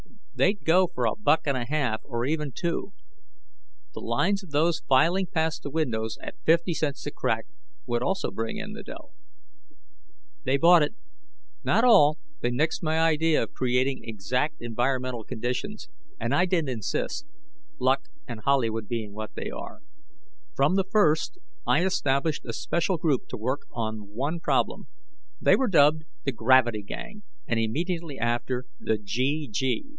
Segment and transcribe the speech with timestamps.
[0.33, 2.93] They'd go for a buck and a half or even two;
[3.93, 7.45] the lines of those filing past the windows, at 50 cents a crack,
[7.85, 9.11] would also bring in the dough.
[10.43, 10.95] They bought it.
[11.63, 15.87] Not all they nixed my idea of creating exact environmental conditions;
[16.19, 17.27] and I didn't insist,
[17.79, 19.81] luck and Hollywood being what they are.
[20.55, 21.37] From the first,
[21.67, 24.87] I established a special group to work on one problem.
[25.39, 29.83] They were dubbed the Gravity Gang, and immediately after, the GG.